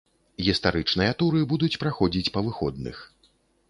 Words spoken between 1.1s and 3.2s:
туры будуць праходзіць па выходных.